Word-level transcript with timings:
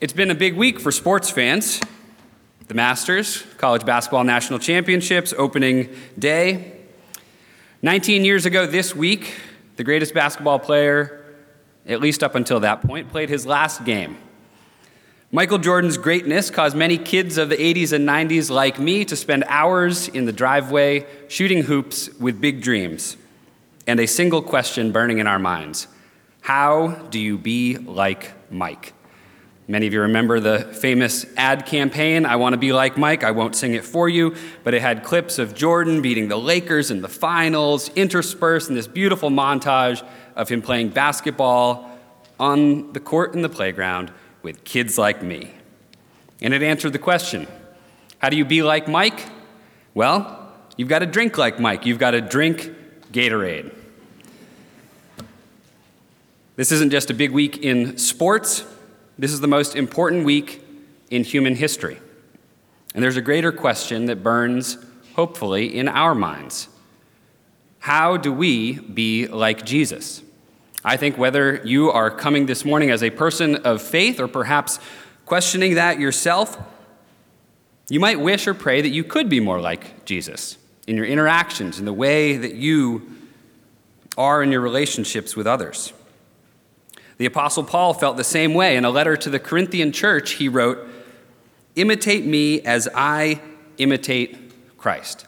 It's 0.00 0.14
been 0.14 0.30
a 0.30 0.34
big 0.34 0.54
week 0.54 0.80
for 0.80 0.90
sports 0.90 1.28
fans. 1.28 1.78
The 2.68 2.72
Masters, 2.72 3.42
College 3.58 3.84
Basketball 3.84 4.24
National 4.24 4.58
Championships, 4.58 5.34
opening 5.36 5.94
day. 6.18 6.72
19 7.82 8.24
years 8.24 8.46
ago 8.46 8.64
this 8.64 8.96
week, 8.96 9.34
the 9.76 9.84
greatest 9.84 10.14
basketball 10.14 10.58
player, 10.58 11.22
at 11.86 12.00
least 12.00 12.22
up 12.22 12.34
until 12.34 12.60
that 12.60 12.80
point, 12.80 13.10
played 13.10 13.28
his 13.28 13.44
last 13.44 13.84
game. 13.84 14.16
Michael 15.32 15.58
Jordan's 15.58 15.98
greatness 15.98 16.48
caused 16.48 16.74
many 16.74 16.96
kids 16.96 17.36
of 17.36 17.50
the 17.50 17.56
80s 17.56 17.92
and 17.92 18.08
90s 18.08 18.48
like 18.48 18.78
me 18.78 19.04
to 19.04 19.14
spend 19.14 19.44
hours 19.48 20.08
in 20.08 20.24
the 20.24 20.32
driveway 20.32 21.04
shooting 21.28 21.64
hoops 21.64 22.08
with 22.18 22.40
big 22.40 22.62
dreams 22.62 23.18
and 23.86 24.00
a 24.00 24.06
single 24.06 24.40
question 24.40 24.92
burning 24.92 25.18
in 25.18 25.26
our 25.26 25.38
minds 25.38 25.88
How 26.40 26.88
do 27.10 27.18
you 27.20 27.36
be 27.36 27.76
like 27.76 28.32
Mike? 28.50 28.94
Many 29.70 29.86
of 29.86 29.92
you 29.92 30.00
remember 30.00 30.40
the 30.40 30.64
famous 30.64 31.24
ad 31.36 31.64
campaign, 31.64 32.26
I 32.26 32.34
Want 32.34 32.54
to 32.54 32.56
Be 32.56 32.72
Like 32.72 32.98
Mike. 32.98 33.22
I 33.22 33.30
won't 33.30 33.54
sing 33.54 33.74
it 33.74 33.84
for 33.84 34.08
you, 34.08 34.34
but 34.64 34.74
it 34.74 34.82
had 34.82 35.04
clips 35.04 35.38
of 35.38 35.54
Jordan 35.54 36.02
beating 36.02 36.26
the 36.26 36.36
Lakers 36.36 36.90
in 36.90 37.02
the 37.02 37.08
finals, 37.08 37.88
interspersed 37.90 38.68
in 38.68 38.74
this 38.74 38.88
beautiful 38.88 39.30
montage 39.30 40.04
of 40.34 40.48
him 40.48 40.60
playing 40.60 40.88
basketball 40.88 41.88
on 42.40 42.92
the 42.94 42.98
court 42.98 43.32
in 43.32 43.42
the 43.42 43.48
playground 43.48 44.10
with 44.42 44.64
kids 44.64 44.98
like 44.98 45.22
me. 45.22 45.52
And 46.42 46.52
it 46.52 46.64
answered 46.64 46.92
the 46.92 46.98
question 46.98 47.46
How 48.18 48.28
do 48.28 48.36
you 48.36 48.44
be 48.44 48.64
like 48.64 48.88
Mike? 48.88 49.24
Well, 49.94 50.52
you've 50.76 50.88
got 50.88 50.98
to 50.98 51.06
drink 51.06 51.38
like 51.38 51.60
Mike. 51.60 51.86
You've 51.86 52.00
got 52.00 52.10
to 52.10 52.20
drink 52.20 52.74
Gatorade. 53.12 53.72
This 56.56 56.72
isn't 56.72 56.90
just 56.90 57.08
a 57.10 57.14
big 57.14 57.30
week 57.30 57.58
in 57.58 57.98
sports. 57.98 58.64
This 59.20 59.34
is 59.34 59.40
the 59.40 59.48
most 59.48 59.76
important 59.76 60.24
week 60.24 60.64
in 61.10 61.24
human 61.24 61.54
history. 61.54 62.00
And 62.94 63.04
there's 63.04 63.18
a 63.18 63.20
greater 63.20 63.52
question 63.52 64.06
that 64.06 64.22
burns, 64.22 64.78
hopefully, 65.14 65.76
in 65.76 65.88
our 65.88 66.14
minds 66.14 66.68
How 67.80 68.16
do 68.16 68.32
we 68.32 68.78
be 68.78 69.26
like 69.26 69.66
Jesus? 69.66 70.22
I 70.82 70.96
think 70.96 71.18
whether 71.18 71.60
you 71.66 71.90
are 71.90 72.10
coming 72.10 72.46
this 72.46 72.64
morning 72.64 72.90
as 72.90 73.02
a 73.02 73.10
person 73.10 73.56
of 73.56 73.82
faith 73.82 74.20
or 74.20 74.26
perhaps 74.26 74.78
questioning 75.26 75.74
that 75.74 76.00
yourself, 76.00 76.58
you 77.90 78.00
might 78.00 78.20
wish 78.20 78.46
or 78.46 78.54
pray 78.54 78.80
that 78.80 78.88
you 78.88 79.04
could 79.04 79.28
be 79.28 79.38
more 79.38 79.60
like 79.60 80.06
Jesus 80.06 80.56
in 80.86 80.96
your 80.96 81.04
interactions, 81.04 81.78
in 81.78 81.84
the 81.84 81.92
way 81.92 82.38
that 82.38 82.54
you 82.54 83.18
are 84.16 84.42
in 84.42 84.50
your 84.50 84.62
relationships 84.62 85.36
with 85.36 85.46
others. 85.46 85.92
The 87.20 87.26
Apostle 87.26 87.64
Paul 87.64 87.92
felt 87.92 88.16
the 88.16 88.24
same 88.24 88.54
way. 88.54 88.78
In 88.78 88.86
a 88.86 88.90
letter 88.90 89.14
to 89.14 89.28
the 89.28 89.38
Corinthian 89.38 89.92
church, 89.92 90.30
he 90.30 90.48
wrote, 90.48 90.88
Imitate 91.76 92.24
me 92.24 92.62
as 92.62 92.88
I 92.94 93.42
imitate 93.76 94.78
Christ. 94.78 95.26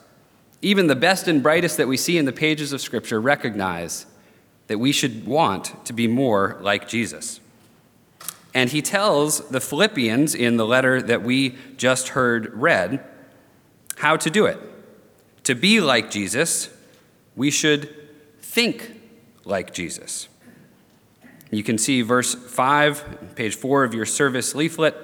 Even 0.63 0.87
the 0.87 0.95
best 0.95 1.27
and 1.27 1.43
brightest 1.43 1.77
that 1.77 1.87
we 1.87 1.95
see 1.95 2.17
in 2.17 2.25
the 2.25 2.33
pages 2.33 2.73
of 2.73 2.81
Scripture 2.81 3.21
recognize 3.21 4.07
that 4.65 4.79
we 4.79 4.91
should 4.91 5.27
want 5.27 5.85
to 5.85 5.93
be 5.93 6.07
more 6.07 6.57
like 6.61 6.87
Jesus. 6.87 7.39
And 8.55 8.71
he 8.71 8.81
tells 8.81 9.47
the 9.49 9.61
Philippians 9.61 10.33
in 10.33 10.57
the 10.57 10.65
letter 10.65 10.99
that 10.99 11.21
we 11.21 11.55
just 11.77 12.09
heard 12.09 12.51
read 12.55 13.05
how 13.97 14.17
to 14.17 14.31
do 14.31 14.47
it. 14.47 14.57
To 15.43 15.53
be 15.53 15.79
like 15.79 16.09
Jesus, 16.09 16.69
we 17.35 17.51
should 17.51 17.95
think 18.41 18.99
like 19.45 19.75
Jesus. 19.75 20.27
You 21.53 21.63
can 21.63 21.77
see 21.77 22.01
verse 22.01 22.33
5, 22.33 23.35
page 23.35 23.55
4 23.55 23.83
of 23.83 23.93
your 23.93 24.05
service 24.05 24.55
leaflet. 24.55 24.95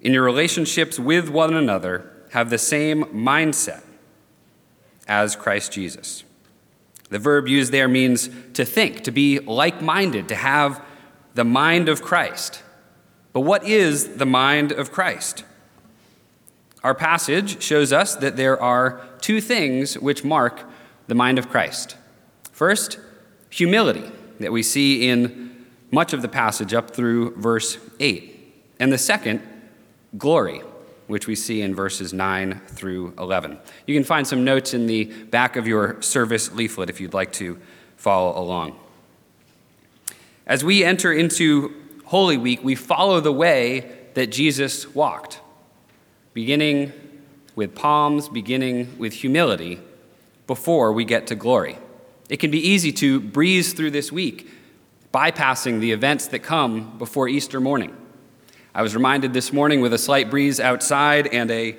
In 0.00 0.12
your 0.12 0.22
relationships 0.22 0.98
with 1.00 1.28
one 1.28 1.54
another, 1.54 2.10
have 2.30 2.48
the 2.48 2.58
same 2.58 3.04
mindset 3.06 3.82
as 5.08 5.34
Christ 5.34 5.72
Jesus. 5.72 6.22
The 7.10 7.18
verb 7.18 7.48
used 7.48 7.72
there 7.72 7.88
means 7.88 8.30
to 8.54 8.64
think, 8.64 9.02
to 9.04 9.10
be 9.10 9.40
like 9.40 9.82
minded, 9.82 10.28
to 10.28 10.36
have 10.36 10.80
the 11.34 11.44
mind 11.44 11.88
of 11.88 12.00
Christ. 12.00 12.62
But 13.32 13.40
what 13.40 13.64
is 13.64 14.16
the 14.16 14.26
mind 14.26 14.70
of 14.70 14.92
Christ? 14.92 15.44
Our 16.84 16.94
passage 16.94 17.60
shows 17.62 17.92
us 17.92 18.14
that 18.16 18.36
there 18.36 18.60
are 18.60 19.00
two 19.20 19.40
things 19.40 19.98
which 19.98 20.22
mark 20.22 20.64
the 21.08 21.14
mind 21.14 21.38
of 21.38 21.48
Christ. 21.48 21.96
First, 22.52 22.98
humility 23.50 24.12
that 24.44 24.52
we 24.52 24.62
see 24.62 25.08
in 25.08 25.66
much 25.90 26.12
of 26.12 26.20
the 26.20 26.28
passage 26.28 26.74
up 26.74 26.90
through 26.90 27.34
verse 27.36 27.78
8. 27.98 28.54
And 28.78 28.92
the 28.92 28.98
second, 28.98 29.40
glory, 30.18 30.60
which 31.06 31.26
we 31.26 31.34
see 31.34 31.62
in 31.62 31.74
verses 31.74 32.12
9 32.12 32.60
through 32.66 33.14
11. 33.18 33.58
You 33.86 33.94
can 33.94 34.04
find 34.04 34.26
some 34.26 34.44
notes 34.44 34.74
in 34.74 34.86
the 34.86 35.04
back 35.04 35.56
of 35.56 35.66
your 35.66 36.00
service 36.02 36.52
leaflet 36.52 36.90
if 36.90 37.00
you'd 37.00 37.14
like 37.14 37.32
to 37.34 37.58
follow 37.96 38.38
along. 38.38 38.78
As 40.46 40.62
we 40.62 40.84
enter 40.84 41.10
into 41.10 41.74
Holy 42.04 42.36
Week, 42.36 42.62
we 42.62 42.74
follow 42.74 43.20
the 43.20 43.32
way 43.32 43.90
that 44.12 44.26
Jesus 44.26 44.94
walked, 44.94 45.40
beginning 46.34 46.92
with 47.54 47.74
palms, 47.74 48.28
beginning 48.28 48.98
with 48.98 49.14
humility, 49.14 49.80
before 50.46 50.92
we 50.92 51.06
get 51.06 51.26
to 51.28 51.34
glory. 51.34 51.78
It 52.34 52.40
can 52.40 52.50
be 52.50 52.68
easy 52.68 52.90
to 52.94 53.20
breeze 53.20 53.74
through 53.74 53.92
this 53.92 54.10
week, 54.10 54.50
bypassing 55.12 55.78
the 55.78 55.92
events 55.92 56.26
that 56.26 56.40
come 56.40 56.98
before 56.98 57.28
Easter 57.28 57.60
morning. 57.60 57.96
I 58.74 58.82
was 58.82 58.92
reminded 58.96 59.32
this 59.32 59.52
morning 59.52 59.80
with 59.80 59.92
a 59.92 59.98
slight 59.98 60.30
breeze 60.30 60.58
outside 60.58 61.28
and 61.28 61.48
a 61.52 61.76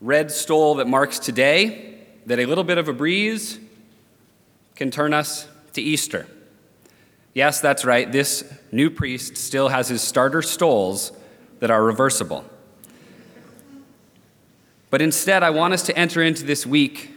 red 0.00 0.32
stole 0.32 0.74
that 0.74 0.88
marks 0.88 1.20
today 1.20 2.00
that 2.26 2.40
a 2.40 2.46
little 2.46 2.64
bit 2.64 2.76
of 2.76 2.88
a 2.88 2.92
breeze 2.92 3.60
can 4.74 4.90
turn 4.90 5.14
us 5.14 5.46
to 5.74 5.80
Easter. 5.80 6.26
Yes, 7.32 7.60
that's 7.60 7.84
right, 7.84 8.10
this 8.10 8.42
new 8.72 8.90
priest 8.90 9.36
still 9.36 9.68
has 9.68 9.86
his 9.86 10.02
starter 10.02 10.42
stoles 10.42 11.12
that 11.60 11.70
are 11.70 11.84
reversible. 11.84 12.44
But 14.90 15.02
instead, 15.02 15.44
I 15.44 15.50
want 15.50 15.72
us 15.72 15.84
to 15.84 15.96
enter 15.96 16.20
into 16.20 16.42
this 16.42 16.66
week 16.66 17.11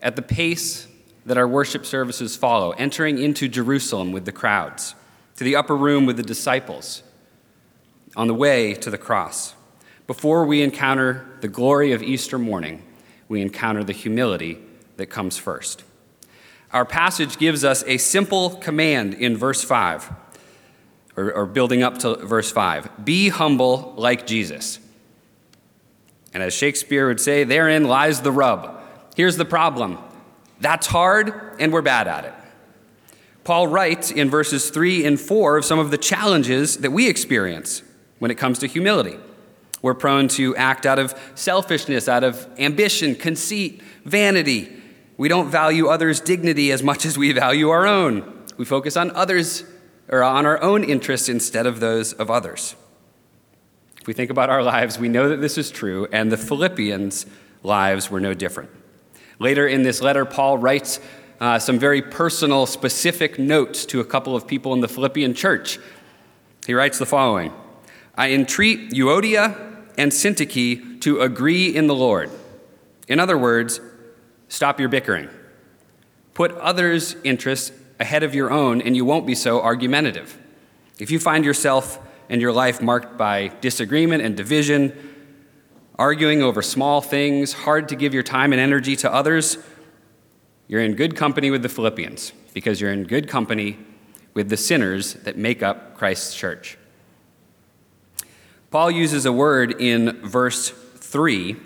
at 0.00 0.16
the 0.16 0.22
pace 0.22 0.86
that 1.24 1.36
our 1.36 1.48
worship 1.48 1.84
services 1.84 2.36
follow, 2.36 2.70
entering 2.72 3.18
into 3.18 3.48
Jerusalem 3.48 4.12
with 4.12 4.24
the 4.24 4.32
crowds, 4.32 4.94
to 5.36 5.44
the 5.44 5.56
upper 5.56 5.76
room 5.76 6.06
with 6.06 6.16
the 6.16 6.22
disciples, 6.22 7.02
on 8.16 8.28
the 8.28 8.34
way 8.34 8.74
to 8.74 8.90
the 8.90 8.98
cross. 8.98 9.54
Before 10.06 10.46
we 10.46 10.62
encounter 10.62 11.26
the 11.40 11.48
glory 11.48 11.92
of 11.92 12.02
Easter 12.02 12.38
morning, 12.38 12.82
we 13.28 13.42
encounter 13.42 13.82
the 13.82 13.92
humility 13.92 14.58
that 14.96 15.06
comes 15.06 15.36
first. 15.36 15.82
Our 16.72 16.84
passage 16.84 17.38
gives 17.38 17.64
us 17.64 17.82
a 17.86 17.98
simple 17.98 18.50
command 18.50 19.14
in 19.14 19.36
verse 19.36 19.62
5, 19.62 20.12
or, 21.16 21.32
or 21.32 21.46
building 21.46 21.82
up 21.82 21.98
to 21.98 22.16
verse 22.16 22.52
5 22.52 23.04
Be 23.04 23.28
humble 23.30 23.94
like 23.96 24.26
Jesus. 24.26 24.78
And 26.32 26.42
as 26.42 26.54
Shakespeare 26.54 27.08
would 27.08 27.20
say, 27.20 27.44
therein 27.44 27.84
lies 27.84 28.20
the 28.20 28.32
rub. 28.32 28.75
Here's 29.16 29.38
the 29.38 29.46
problem 29.46 29.98
that's 30.60 30.86
hard, 30.86 31.56
and 31.58 31.72
we're 31.72 31.82
bad 31.82 32.06
at 32.06 32.26
it. 32.26 32.34
Paul 33.44 33.66
writes 33.66 34.10
in 34.10 34.28
verses 34.28 34.70
3 34.70 35.06
and 35.06 35.18
4 35.18 35.58
of 35.58 35.64
some 35.64 35.78
of 35.78 35.90
the 35.90 35.98
challenges 35.98 36.78
that 36.78 36.90
we 36.90 37.08
experience 37.08 37.82
when 38.18 38.30
it 38.30 38.36
comes 38.36 38.58
to 38.58 38.66
humility. 38.66 39.16
We're 39.80 39.94
prone 39.94 40.28
to 40.28 40.54
act 40.56 40.84
out 40.84 40.98
of 40.98 41.14
selfishness, 41.34 42.08
out 42.08 42.24
of 42.24 42.46
ambition, 42.58 43.14
conceit, 43.14 43.80
vanity. 44.04 44.68
We 45.16 45.28
don't 45.28 45.48
value 45.48 45.86
others' 45.86 46.20
dignity 46.20 46.72
as 46.72 46.82
much 46.82 47.06
as 47.06 47.16
we 47.16 47.32
value 47.32 47.70
our 47.70 47.86
own. 47.86 48.44
We 48.58 48.64
focus 48.64 48.96
on 48.96 49.10
others 49.12 49.64
or 50.08 50.22
on 50.22 50.44
our 50.44 50.60
own 50.62 50.84
interests 50.84 51.28
instead 51.28 51.66
of 51.66 51.80
those 51.80 52.12
of 52.14 52.30
others. 52.30 52.74
If 54.00 54.06
we 54.06 54.12
think 54.12 54.30
about 54.30 54.50
our 54.50 54.62
lives, 54.62 54.98
we 54.98 55.08
know 55.08 55.28
that 55.30 55.40
this 55.40 55.56
is 55.56 55.70
true, 55.70 56.06
and 56.12 56.30
the 56.30 56.36
Philippians' 56.36 57.24
lives 57.62 58.10
were 58.10 58.20
no 58.20 58.34
different. 58.34 58.70
Later 59.38 59.66
in 59.66 59.82
this 59.82 60.00
letter, 60.00 60.24
Paul 60.24 60.58
writes 60.58 61.00
uh, 61.40 61.58
some 61.58 61.78
very 61.78 62.00
personal, 62.00 62.66
specific 62.66 63.38
notes 63.38 63.84
to 63.86 64.00
a 64.00 64.04
couple 64.04 64.34
of 64.34 64.46
people 64.46 64.72
in 64.72 64.80
the 64.80 64.88
Philippian 64.88 65.34
church. 65.34 65.78
He 66.66 66.74
writes 66.74 66.98
the 66.98 67.06
following 67.06 67.52
I 68.14 68.32
entreat 68.32 68.90
Euodia 68.90 69.84
and 69.98 70.12
Syntyche 70.12 71.00
to 71.02 71.20
agree 71.20 71.74
in 71.74 71.86
the 71.86 71.94
Lord. 71.94 72.30
In 73.08 73.20
other 73.20 73.36
words, 73.36 73.80
stop 74.48 74.80
your 74.80 74.88
bickering. 74.88 75.28
Put 76.34 76.52
others' 76.52 77.16
interests 77.24 77.72
ahead 78.00 78.22
of 78.22 78.34
your 78.34 78.50
own, 78.50 78.82
and 78.82 78.96
you 78.96 79.04
won't 79.04 79.26
be 79.26 79.34
so 79.34 79.60
argumentative. 79.62 80.38
If 80.98 81.10
you 81.10 81.18
find 81.18 81.44
yourself 81.44 81.98
and 82.28 82.40
your 82.40 82.52
life 82.52 82.82
marked 82.82 83.16
by 83.16 83.48
disagreement 83.60 84.22
and 84.22 84.36
division, 84.36 85.15
arguing 85.98 86.42
over 86.42 86.62
small 86.62 87.00
things, 87.00 87.52
hard 87.52 87.88
to 87.88 87.96
give 87.96 88.12
your 88.12 88.22
time 88.22 88.52
and 88.52 88.60
energy 88.60 88.96
to 88.96 89.12
others, 89.12 89.58
you're 90.68 90.82
in 90.82 90.94
good 90.94 91.16
company 91.16 91.50
with 91.50 91.62
the 91.62 91.68
Philippians 91.68 92.32
because 92.52 92.80
you're 92.80 92.92
in 92.92 93.04
good 93.04 93.28
company 93.28 93.78
with 94.34 94.48
the 94.48 94.56
sinners 94.56 95.14
that 95.14 95.36
make 95.38 95.62
up 95.62 95.96
Christ's 95.96 96.34
church. 96.34 96.76
Paul 98.70 98.90
uses 98.90 99.24
a 99.24 99.32
word 99.32 99.80
in 99.80 100.20
verse 100.22 100.70
3, 100.70 101.56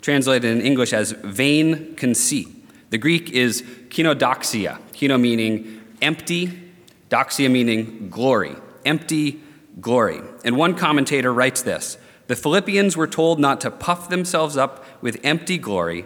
translated 0.00 0.50
in 0.50 0.60
English 0.60 0.92
as 0.92 1.12
vain 1.12 1.96
conceit. 1.96 2.48
The 2.90 2.98
Greek 2.98 3.30
is 3.30 3.62
kenodoxia, 3.88 4.78
kino 4.92 5.18
meaning 5.18 5.80
empty, 6.02 6.72
doxia 7.08 7.50
meaning 7.50 8.08
glory, 8.10 8.54
empty 8.84 9.40
glory. 9.80 10.20
And 10.44 10.56
one 10.56 10.76
commentator 10.76 11.32
writes 11.32 11.62
this 11.62 11.96
The 12.30 12.36
Philippians 12.36 12.96
were 12.96 13.08
told 13.08 13.40
not 13.40 13.60
to 13.62 13.72
puff 13.72 14.08
themselves 14.08 14.56
up 14.56 14.84
with 15.02 15.18
empty 15.24 15.58
glory 15.58 16.04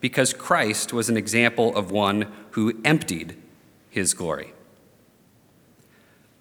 because 0.00 0.32
Christ 0.32 0.94
was 0.94 1.10
an 1.10 1.18
example 1.18 1.76
of 1.76 1.90
one 1.90 2.32
who 2.52 2.80
emptied 2.86 3.36
his 3.90 4.14
glory. 4.14 4.54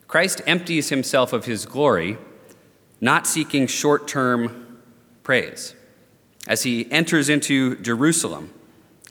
Christ 0.08 0.42
empties 0.48 0.88
himself 0.88 1.34
of 1.34 1.44
his 1.44 1.66
glory, 1.66 2.18
not 3.02 3.28
seeking 3.28 3.68
short 3.68 4.08
term 4.08 4.80
praise. 5.24 5.76
As 6.48 6.64
he 6.64 6.90
enters 6.90 7.28
into 7.28 7.76
Jerusalem, 7.82 8.54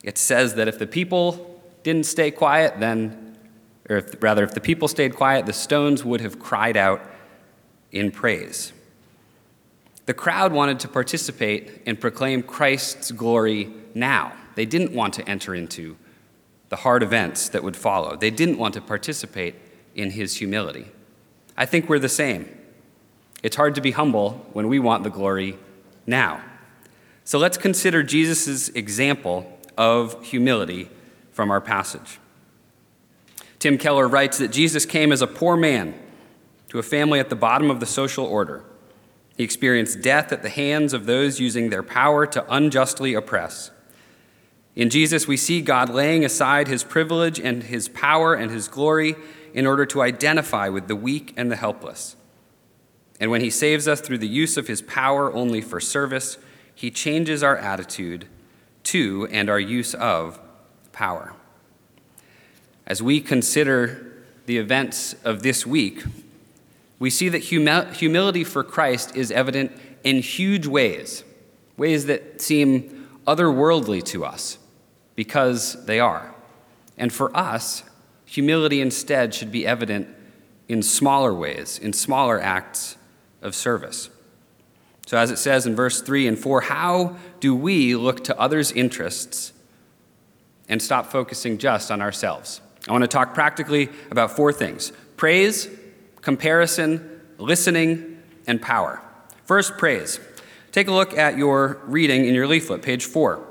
it 0.03 0.17
says 0.17 0.55
that 0.55 0.67
if 0.67 0.79
the 0.79 0.87
people 0.87 1.61
didn't 1.83 2.07
stay 2.07 2.31
quiet, 2.31 2.81
then, 2.81 3.37
or 3.91 3.99
if, 3.99 4.23
rather, 4.23 4.45
if 4.45 4.55
the 4.55 4.63
people 4.63 4.89
stayed 4.89 5.15
quiet, 5.15 5.45
the 5.45 5.53
stones 5.53 6.07
would 6.07 6.23
have 6.23 6.39
cried 6.39 6.79
out 6.79 7.03
in 7.93 8.11
praise. 8.11 8.73
The 10.07 10.15
crowd 10.15 10.53
wanted 10.53 10.81
to 10.81 10.89
participate 10.89 11.83
and 11.85 12.01
proclaim 12.01 12.43
Christ's 12.43 13.11
glory 13.11 13.73
now. 13.95 14.33
They 14.55 14.65
didn't 14.65 14.93
want 14.93 15.15
to 15.15 15.29
enter 15.29 15.55
into 15.55 15.97
the 16.69 16.77
hard 16.77 17.03
events 17.03 17.49
that 17.51 17.63
would 17.63 17.77
follow. 17.77 18.17
They 18.17 18.31
didn't 18.31 18.59
want 18.59 18.75
to 18.75 18.81
participate 18.81 19.55
in 19.95 20.11
his 20.11 20.37
humility. 20.37 20.87
I 21.57 21.67
think 21.67 21.89
we're 21.89 21.99
the 21.99 22.09
same. 22.09 22.49
It's 23.43 23.57
hard 23.57 23.75
to 23.75 23.81
be 23.81 23.93
humble 23.93 24.47
when 24.53 24.69
we 24.69 24.79
want 24.79 25.05
the 25.05 25.11
glory 25.11 25.59
now. 26.07 26.43
So 27.25 27.39
let's 27.39 27.59
consider 27.59 28.03
Jesus' 28.03 28.69
example 28.71 29.59
of 29.77 30.25
humility 30.25 30.89
from 31.33 31.51
our 31.51 31.61
passage. 31.61 32.19
Tim 33.59 33.79
Keller 33.79 34.07
writes 34.07 34.39
that 34.39 34.49
Jesus 34.49 34.87
came 34.87 35.13
as 35.13 35.23
a 35.23 35.27
poor 35.27 35.57
man 35.57 35.99
to 36.69 36.79
a 36.79 36.83
family 36.83 37.19
at 37.19 37.31
the 37.31 37.37
bottom 37.37 37.71
of 37.71 37.81
the 37.81 37.87
social 37.87 38.25
order. 38.25 38.65
He 39.37 39.45
experienced 39.45 40.01
death 40.01 40.33
at 40.33 40.43
the 40.43 40.49
hands 40.49 40.93
of 40.93 41.07
those 41.07 41.41
using 41.41 41.69
their 41.69 41.83
power 41.83 42.27
to 42.27 42.45
unjustly 42.53 43.15
oppress. 43.15 43.71
In 44.75 44.91
Jesus, 44.91 45.27
we 45.27 45.37
see 45.37 45.61
God 45.61 45.91
laying 45.91 46.25
aside 46.25 46.69
his 46.69 46.85
privilege 46.85 47.39
and 47.39 47.63
his 47.63 47.89
power 47.89 48.35
and 48.35 48.51
his 48.51 48.69
glory 48.69 49.15
in 49.55 49.67
order 49.67 49.87
to 49.87 50.03
identify 50.03 50.69
with 50.69 50.89
the 50.89 50.97
weak 50.97 51.33
and 51.37 51.51
the 51.51 51.57
helpless. 51.57 52.17
And 53.19 53.31
when 53.31 53.41
he 53.41 53.51
saves 53.51 53.89
us 53.89 54.01
through 54.01 54.19
the 54.19 54.29
use 54.29 54.57
of 54.57 54.69
his 54.69 54.83
power 54.83 55.33
only 55.33 55.61
for 55.61 55.81
service, 55.81 56.37
he 56.75 56.91
changes 56.91 57.43
our 57.43 57.57
attitude 57.57 58.27
to 58.85 59.27
and 59.31 59.49
our 59.49 59.61
use 59.61 59.95
of 59.95 60.39
power. 60.93 61.33
As 62.87 63.03
we 63.03 63.21
consider 63.21 64.25
the 64.45 64.59
events 64.59 65.15
of 65.25 65.43
this 65.43 65.67
week, 65.67 66.05
we 66.99 67.11
see 67.11 67.29
that 67.29 67.43
humility 67.43 68.45
for 68.45 68.65
Christ 68.65 69.17
is 69.17 69.31
evident 69.31 69.73
in 70.03 70.21
huge 70.21 70.67
ways, 70.67 71.25
ways 71.77 72.07
that 72.07 72.41
seem 72.41 73.09
otherworldly 73.27 74.03
to 74.05 74.25
us 74.25 74.59
because 75.15 75.85
they 75.87 76.01
are. 76.01 76.35
And 76.97 77.13
for 77.13 77.37
us, 77.37 77.83
humility 78.25 78.81
instead 78.81 79.35
should 79.35 79.53
be 79.53 79.67
evident 79.67 80.09
in 80.69 80.83
smaller 80.83 81.35
ways, 81.35 81.79
in 81.79 81.93
smaller 81.93 82.41
acts 82.41 82.97
of 83.43 83.55
service. 83.55 84.11
So, 85.07 85.17
as 85.17 85.31
it 85.31 85.39
says 85.39 85.67
in 85.67 85.77
verse 85.77 86.03
3 86.03 86.27
and 86.27 86.39
4, 86.39 86.63
how 86.63 87.17
do 87.39 87.55
we 87.55 87.95
look 87.95 88.25
to 88.25 88.39
others' 88.41 88.73
interests 88.73 89.53
and 90.69 90.83
stop 90.83 91.07
focusing 91.07 91.59
just 91.59 91.93
on 91.93 92.03
ourselves? 92.03 92.61
I 92.89 92.93
want 92.93 93.03
to 93.03 93.09
talk 93.09 93.35
practically 93.35 93.89
about 94.11 94.35
four 94.35 94.53
things 94.53 94.93
praise, 95.17 95.69
comparison, 96.27 97.23
listening, 97.39 98.21
and 98.47 98.61
power. 98.61 99.01
First, 99.45 99.79
praise. 99.79 100.19
Take 100.73 100.89
a 100.89 100.93
look 100.93 101.17
at 101.17 101.39
your 101.39 101.81
reading 101.85 102.27
in 102.27 102.35
your 102.35 102.47
leaflet, 102.47 102.83
page 102.83 103.05
4 103.05 103.43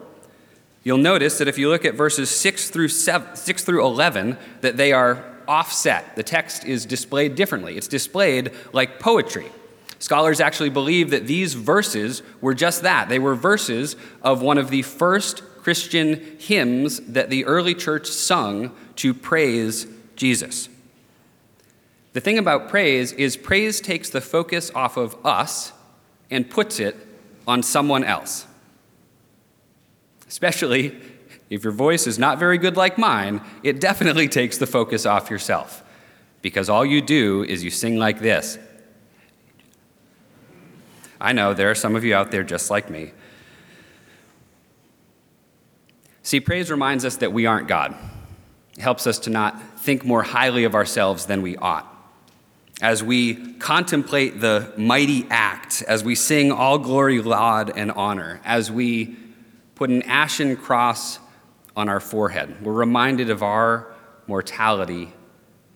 you'll 0.85 0.97
notice 0.99 1.39
that 1.39 1.47
if 1.49 1.57
you 1.57 1.67
look 1.67 1.83
at 1.83 1.95
verses 1.95 2.29
6 2.29 2.69
through, 2.69 2.89
7, 2.89 3.35
6 3.35 3.63
through 3.63 3.83
11, 3.85 4.37
that 4.61 4.77
they 4.77 4.93
are 4.93 5.25
offset. 5.47 6.15
The 6.15 6.23
text 6.23 6.63
is 6.63 6.85
displayed 6.85 7.35
differently. 7.35 7.75
It's 7.75 7.87
displayed 7.87 8.51
like 8.71 8.99
poetry. 8.99 9.51
Scholars 9.99 10.39
actually 10.39 10.69
believe 10.69 11.09
that 11.09 11.25
these 11.25 11.55
verses 11.55 12.21
were 12.39 12.53
just 12.53 12.83
that. 12.83 13.09
They 13.09 13.19
were 13.19 13.35
verses 13.35 13.95
of 14.21 14.41
one 14.41 14.57
of 14.57 14.69
the 14.69 14.83
first 14.83 15.41
Christian 15.63 16.37
hymns 16.37 16.99
that 16.99 17.29
the 17.29 17.45
early 17.45 17.73
church 17.73 18.07
sung 18.07 18.71
to 18.97 19.13
praise 19.13 19.87
Jesus. 20.15 20.69
The 22.15 22.21
thing 22.21 22.39
about 22.39 22.69
praise 22.69 23.11
is 23.11 23.37
praise 23.37 23.79
takes 23.79 24.09
the 24.09 24.21
focus 24.21 24.71
off 24.73 24.97
of 24.97 25.15
us 25.23 25.71
and 26.31 26.49
puts 26.49 26.79
it 26.79 26.95
on 27.45 27.61
someone 27.61 28.03
else 28.03 28.47
especially 30.27 30.93
if 31.49 31.63
your 31.63 31.71
voice 31.71 32.07
is 32.07 32.17
not 32.19 32.39
very 32.39 32.57
good 32.57 32.75
like 32.75 32.97
mine, 32.97 33.41
it 33.63 33.79
definitely 33.79 34.27
takes 34.27 34.57
the 34.57 34.67
focus 34.67 35.05
off 35.05 35.29
yourself. 35.29 35.81
Because 36.41 36.69
all 36.69 36.85
you 36.85 37.01
do 37.01 37.43
is 37.43 37.63
you 37.63 37.69
sing 37.69 37.97
like 37.97 38.19
this. 38.19 38.57
I 41.21 41.31
know 41.31 41.53
there 41.53 41.71
are 41.71 41.75
some 41.75 41.95
of 41.95 42.03
you 42.03 42.13
out 42.13 42.31
there 42.31 42.43
just 42.43 42.69
like 42.69 42.89
me. 42.89 43.13
See, 46.23 46.39
praise 46.41 46.69
reminds 46.69 47.05
us 47.05 47.15
that 47.17 47.31
we 47.31 47.45
aren't 47.45 47.67
God. 47.67 47.95
It 48.75 48.81
helps 48.81 49.07
us 49.07 49.19
to 49.19 49.29
not 49.29 49.79
think 49.79 50.03
more 50.03 50.23
highly 50.23 50.65
of 50.65 50.75
ourselves 50.75 51.27
than 51.27 51.41
we 51.41 51.55
ought. 51.57 51.87
As 52.81 53.03
we 53.03 53.53
contemplate 53.53 54.41
the 54.41 54.73
mighty 54.77 55.25
act, 55.29 55.81
as 55.87 56.03
we 56.03 56.15
sing 56.15 56.51
all 56.51 56.77
glory, 56.77 57.21
laud, 57.21 57.71
and 57.75 57.91
honor, 57.91 58.41
as 58.43 58.71
we 58.71 59.15
put 59.75 59.89
an 59.89 60.01
ashen 60.03 60.55
cross 60.57 61.19
on 61.75 61.89
our 61.89 61.99
forehead. 61.99 62.63
We're 62.63 62.73
reminded 62.73 63.29
of 63.29 63.43
our 63.43 63.93
mortality 64.27 65.13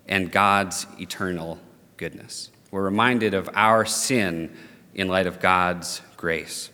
and 0.08 0.32
God's 0.32 0.88
eternal 1.00 1.60
goodness. 1.98 2.50
We're 2.72 2.84
reminded 2.84 3.34
of 3.34 3.50
our 3.54 3.86
sin 3.86 4.56
in 4.94 5.08
light 5.08 5.28
of 5.28 5.40
God's 5.40 6.02
grace. 6.18 6.70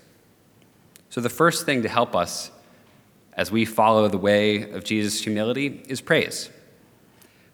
So, 1.09 1.21
the 1.21 1.29
first 1.29 1.65
thing 1.65 1.83
to 1.83 1.89
help 1.89 2.15
us 2.15 2.51
as 3.33 3.51
we 3.51 3.65
follow 3.65 4.07
the 4.07 4.17
way 4.17 4.71
of 4.71 4.83
Jesus' 4.83 5.21
humility 5.21 5.83
is 5.87 6.01
praise. 6.01 6.49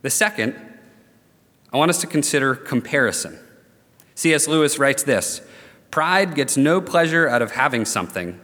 The 0.01 0.09
second, 0.09 0.55
I 1.71 1.77
want 1.77 1.89
us 1.89 2.01
to 2.01 2.07
consider 2.07 2.55
comparison. 2.55 3.39
C.S. 4.15 4.47
Lewis 4.47 4.77
writes 4.77 5.03
this 5.03 5.41
Pride 5.89 6.35
gets 6.35 6.57
no 6.57 6.81
pleasure 6.81 7.27
out 7.27 7.41
of 7.41 7.51
having 7.51 7.85
something 7.85 8.39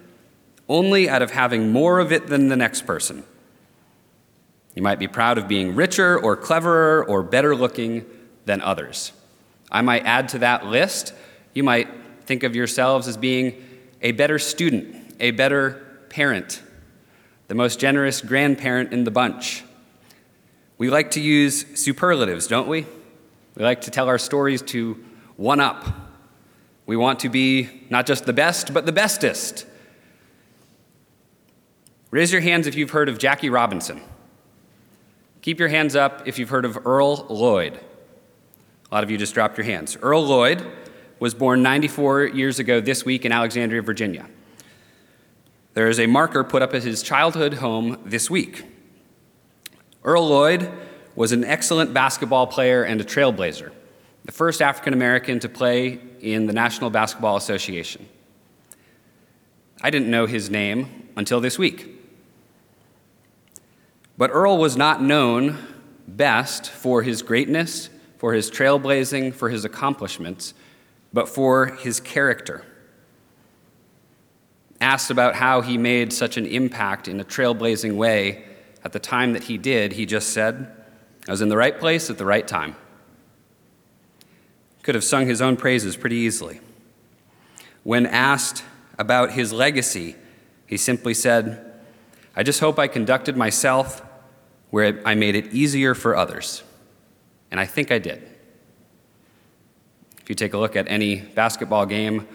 only 0.69 1.09
out 1.09 1.21
of 1.21 1.31
having 1.31 1.71
more 1.71 1.99
of 1.99 2.11
it 2.11 2.27
than 2.27 2.49
the 2.49 2.55
next 2.55 2.85
person. 2.85 3.23
You 4.75 4.81
might 4.81 4.99
be 4.99 5.07
proud 5.07 5.37
of 5.37 5.47
being 5.47 5.75
richer 5.75 6.19
or 6.19 6.35
cleverer 6.35 7.05
or 7.05 7.23
better 7.23 7.55
looking 7.55 8.05
than 8.45 8.61
others. 8.61 9.11
I 9.71 9.81
might 9.81 10.05
add 10.05 10.29
to 10.29 10.39
that 10.39 10.65
list, 10.65 11.13
you 11.53 11.63
might 11.63 11.87
think 12.25 12.43
of 12.43 12.55
yourselves 12.55 13.07
as 13.07 13.17
being 13.17 13.63
a 14.01 14.11
better 14.11 14.37
student, 14.37 15.15
a 15.19 15.31
better 15.31 15.83
parent, 16.09 16.61
the 17.47 17.55
most 17.55 17.79
generous 17.79 18.21
grandparent 18.21 18.93
in 18.93 19.03
the 19.03 19.11
bunch. 19.11 19.63
We 20.77 20.89
like 20.89 21.11
to 21.11 21.21
use 21.21 21.65
superlatives, 21.79 22.47
don't 22.47 22.67
we? 22.67 22.85
We 23.57 23.63
like 23.63 23.81
to 23.81 23.91
tell 23.91 24.07
our 24.07 24.19
stories 24.19 24.61
to 24.63 25.03
one 25.35 25.59
up. 25.59 25.83
We 26.85 26.95
want 26.95 27.21
to 27.21 27.29
be 27.29 27.69
not 27.89 28.05
just 28.05 28.25
the 28.25 28.33
best, 28.33 28.71
but 28.71 28.85
the 28.85 28.91
bestest. 28.91 29.65
Raise 32.11 32.31
your 32.31 32.41
hands 32.41 32.67
if 32.67 32.75
you've 32.75 32.91
heard 32.91 33.09
of 33.09 33.17
Jackie 33.17 33.49
Robinson. 33.49 33.99
Keep 35.41 35.59
your 35.59 35.69
hands 35.69 35.95
up 35.95 36.27
if 36.27 36.37
you've 36.37 36.49
heard 36.49 36.65
of 36.65 36.85
Earl 36.85 37.25
Lloyd. 37.29 37.79
A 38.91 38.93
lot 38.93 39.03
of 39.03 39.09
you 39.09 39.17
just 39.17 39.33
dropped 39.33 39.57
your 39.57 39.65
hands. 39.65 39.97
Earl 40.03 40.23
Lloyd 40.23 40.63
was 41.19 41.33
born 41.33 41.63
94 41.63 42.25
years 42.25 42.59
ago 42.59 42.79
this 42.79 43.05
week 43.05 43.25
in 43.25 43.31
Alexandria, 43.31 43.81
Virginia. 43.81 44.27
There 45.73 45.89
is 45.89 45.99
a 45.99 46.05
marker 46.05 46.43
put 46.43 46.61
up 46.61 46.75
at 46.75 46.83
his 46.83 47.01
childhood 47.01 47.55
home 47.55 47.97
this 48.05 48.29
week. 48.29 48.65
Earl 50.03 50.27
Lloyd 50.27 50.71
was 51.17 51.33
an 51.33 51.43
excellent 51.43 51.93
basketball 51.93 52.47
player 52.47 52.83
and 52.83 53.01
a 53.01 53.03
trailblazer, 53.03 53.71
the 54.23 54.31
first 54.31 54.61
African 54.61 54.93
American 54.93 55.39
to 55.41 55.49
play 55.49 55.99
in 56.21 56.45
the 56.45 56.53
National 56.53 56.89
Basketball 56.89 57.35
Association. 57.35 58.07
I 59.81 59.89
didn't 59.89 60.09
know 60.09 60.27
his 60.27 60.49
name 60.49 61.09
until 61.17 61.41
this 61.41 61.59
week. 61.59 61.89
But 64.17 64.29
Earl 64.31 64.57
was 64.57 64.77
not 64.77 65.01
known 65.01 65.57
best 66.07 66.69
for 66.69 67.03
his 67.03 67.21
greatness 67.21 67.89
for 68.17 68.33
his 68.33 68.49
trailblazing, 68.49 69.33
for 69.33 69.49
his 69.49 69.63
accomplishments, 69.63 70.53
but 71.13 71.29
for 71.29 71.67
his 71.67 71.99
character. 71.99 72.63
Asked 74.81 75.11
about 75.11 75.35
how 75.35 75.61
he 75.61 75.77
made 75.77 76.11
such 76.11 76.37
an 76.37 76.45
impact 76.45 77.07
in 77.07 77.19
a 77.19 77.23
trailblazing 77.25 77.95
way 77.95 78.43
at 78.83 78.91
the 78.91 78.99
time 78.99 79.33
that 79.33 79.43
he 79.43 79.57
did, 79.57 79.93
he 79.93 80.05
just 80.05 80.29
said, 80.29 80.71
I 81.27 81.31
was 81.31 81.41
in 81.41 81.49
the 81.49 81.57
right 81.57 81.77
place 81.77 82.09
at 82.09 82.17
the 82.17 82.25
right 82.25 82.47
time. 82.47 82.75
Could 84.83 84.95
have 84.95 85.03
sung 85.03 85.27
his 85.27 85.41
own 85.41 85.57
praises 85.57 85.97
pretty 85.97 86.15
easily. 86.15 86.61
When 87.83 88.05
asked 88.05 88.63
about 88.97 89.31
his 89.31 89.51
legacy, 89.51 90.15
he 90.65 90.77
simply 90.77 91.13
said, 91.13 91.73
I 92.35 92.43
just 92.43 92.59
hope 92.59 92.79
I 92.79 92.87
conducted 92.87 93.35
myself 93.35 94.01
where 94.69 95.01
I 95.05 95.15
made 95.15 95.35
it 95.35 95.53
easier 95.53 95.93
for 95.93 96.15
others. 96.15 96.63
And 97.51 97.59
I 97.59 97.65
think 97.65 97.91
I 97.91 97.99
did. 97.99 98.29
If 100.21 100.29
you 100.29 100.35
take 100.35 100.53
a 100.53 100.57
look 100.57 100.75
at 100.75 100.87
any 100.89 101.15
basketball 101.21 101.85
game 101.85 102.27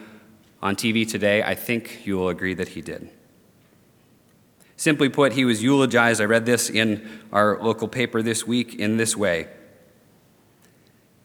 on 0.63 0.77
TV 0.77 1.09
today, 1.09 1.43
I 1.43 1.55
think 1.55 2.07
you 2.07 2.17
will 2.17 2.31
agree 2.31 2.55
that 2.55 2.69
he 2.69 2.81
did. 2.81 3.11
Simply 4.76 5.09
put, 5.09 5.33
he 5.33 5.45
was 5.45 5.62
eulogized. 5.62 6.21
I 6.21 6.25
read 6.25 6.47
this 6.47 6.71
in 6.71 7.09
our 7.33 7.62
local 7.62 7.88
paper 7.88 8.23
this 8.23 8.47
week 8.47 8.75
in 8.75 8.97
this 8.97 9.17
way 9.17 9.49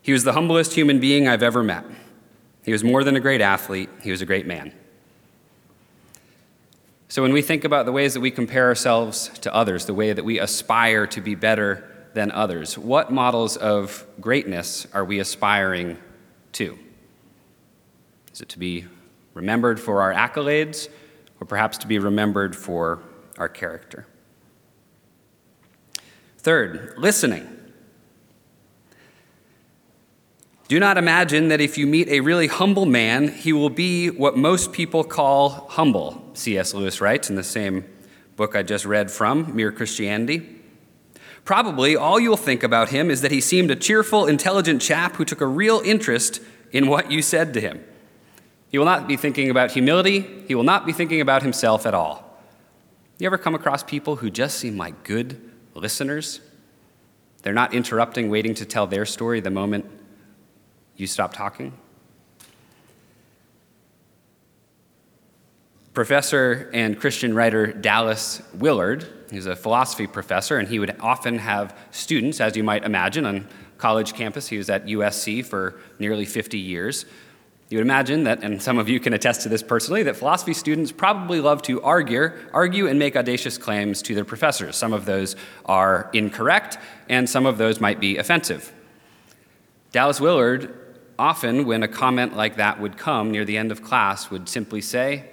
He 0.02 0.12
was 0.12 0.24
the 0.24 0.34
humblest 0.34 0.74
human 0.74 1.00
being 1.00 1.28
I've 1.28 1.44
ever 1.44 1.64
met. 1.64 1.86
He 2.64 2.72
was 2.72 2.84
more 2.84 3.04
than 3.04 3.16
a 3.16 3.20
great 3.20 3.42
athlete, 3.42 3.90
he 4.02 4.12
was 4.12 4.22
a 4.22 4.26
great 4.26 4.46
man. 4.46 4.74
So, 7.10 7.22
when 7.22 7.32
we 7.32 7.42
think 7.42 7.64
about 7.64 7.86
the 7.86 7.94
ways 7.94 8.14
that 8.16 8.20
we 8.20 8.32
compare 8.32 8.66
ourselves 8.66 9.30
to 9.40 9.54
others, 9.56 9.86
the 9.86 9.94
way 9.94 10.12
that 10.12 10.26
we 10.26 10.40
aspire 10.40 11.08
to 11.08 11.22
be 11.22 11.36
better 11.36 12.10
than 12.14 12.32
others, 12.32 12.78
what 12.78 13.12
models 13.12 13.56
of 13.56 14.06
greatness 14.20 14.86
are 14.94 15.06
we 15.06 15.20
aspiring 15.20 15.98
to? 16.54 16.78
Is 18.34 18.42
it 18.42 18.50
to 18.50 18.60
be 18.60 18.86
remembered 19.34 19.80
for 19.80 20.02
our 20.02 20.14
accolades, 20.14 20.90
or 21.40 21.48
perhaps 21.48 21.78
to 21.78 21.88
be 21.88 21.98
remembered 21.98 22.56
for 22.56 23.02
our 23.38 23.50
character? 23.50 24.08
Third, 26.38 26.94
listening. 26.98 27.58
Do 30.68 30.80
not 30.80 30.98
imagine 30.98 31.48
that 31.48 31.62
if 31.62 31.78
you 31.78 31.88
meet 31.88 32.10
a 32.10 32.20
really 32.20 32.48
humble 32.48 32.86
man, 32.86 33.30
he 33.30 33.54
will 33.54 33.70
be 33.70 34.10
what 34.10 34.36
most 34.36 34.74
people 34.74 35.04
call 35.06 35.68
humble, 35.70 36.30
C.S. 36.34 36.74
Lewis 36.74 37.00
writes 37.00 37.30
in 37.30 37.36
the 37.36 37.44
same 37.44 37.86
book 38.36 38.56
I 38.56 38.64
just 38.64 38.86
read 38.86 39.10
from, 39.10 39.56
Mere 39.56 39.72
Christianity. 39.72 40.58
Probably 41.46 41.96
all 41.96 42.20
you'll 42.20 42.36
think 42.36 42.64
about 42.64 42.90
him 42.90 43.10
is 43.10 43.22
that 43.22 43.32
he 43.32 43.40
seemed 43.40 43.72
a 43.72 43.76
cheerful, 43.78 44.26
intelligent 44.26 44.82
chap 44.82 45.16
who 45.16 45.24
took 45.24 45.40
a 45.40 45.48
real 45.48 45.82
interest 45.86 46.42
in 46.74 46.88
what 46.88 47.10
you 47.10 47.22
said 47.22 47.54
to 47.54 47.62
him. 47.62 47.84
He 48.70 48.78
will 48.78 48.86
not 48.86 49.08
be 49.08 49.16
thinking 49.16 49.50
about 49.50 49.72
humility, 49.72 50.44
he 50.48 50.56
will 50.56 50.64
not 50.64 50.86
be 50.86 50.92
thinking 50.92 51.22
about 51.22 51.44
himself 51.44 51.86
at 51.86 51.94
all. 51.94 52.27
You 53.20 53.26
ever 53.26 53.38
come 53.38 53.56
across 53.56 53.82
people 53.82 54.18
who 54.18 54.30
just 54.30 54.60
seem 54.60 54.78
like 54.78 55.04
good 55.04 55.42
listeners? 55.74 56.40
They're 57.42 57.54
not 57.54 57.74
interrupting, 57.74 58.30
waiting 58.30 58.54
to 58.56 58.66
tell 58.66 58.86
their 58.86 59.06
story 59.06 59.40
the 59.40 59.50
moment 59.50 59.86
you 60.96 61.08
stop 61.08 61.34
talking? 61.34 61.74
Professor 65.94 66.70
and 66.74 67.00
Christian 67.00 67.34
writer 67.34 67.66
Dallas 67.74 68.44
Willard, 68.54 69.08
he's 69.32 69.48
a 69.48 69.56
philosophy 69.56 70.06
professor, 70.06 70.60
and 70.60 70.68
he 70.68 70.78
would 70.78 70.96
often 71.00 71.40
have 71.40 71.76
students, 71.90 72.40
as 72.40 72.56
you 72.56 72.64
might 72.64 72.84
imagine, 72.84 73.26
on 73.26 73.48
college 73.80 74.14
campus. 74.14 74.48
He 74.48 74.58
was 74.58 74.70
at 74.70 74.86
USC 74.86 75.44
for 75.44 75.80
nearly 75.98 76.26
50 76.26 76.60
years. 76.60 77.06
You 77.70 77.78
would 77.80 77.86
imagine 77.86 78.24
that, 78.24 78.44
and 78.44 78.62
some 78.62 78.78
of 78.78 78.88
you 78.88 79.00
can 79.00 79.12
attest 79.12 79.42
to 79.42 79.50
this 79.50 79.62
personally, 79.62 80.04
that 80.04 80.16
philosophy 80.16 80.54
students 80.54 80.92
probably 80.92 81.42
love 81.42 81.62
to 81.64 81.82
argue, 81.82 82.32
argue 82.54 82.88
and 82.88 82.98
make 82.98 83.18
audacious 83.18 83.58
claims 83.58 84.02
to 84.04 84.16
their 84.16 84.24
professors. 84.24 84.78
Some 84.78 84.94
of 84.94 85.06
those 85.06 85.36
are 85.66 86.10
incorrect, 86.14 86.78
and 87.10 87.30
some 87.30 87.46
of 87.46 87.58
those 87.58 87.82
might 87.82 88.00
be 88.00 88.18
offensive. 88.18 88.72
Dallas 89.92 90.22
Willard 90.22 90.74
often, 91.20 91.66
when 91.66 91.84
a 91.84 91.88
comment 91.88 92.38
like 92.38 92.56
that 92.56 92.80
would 92.80 92.98
come 92.98 93.32
near 93.32 93.44
the 93.44 93.58
end 93.58 93.72
of 93.72 93.84
class, 93.84 94.30
would 94.30 94.48
simply 94.48 94.80
say, 94.80 95.26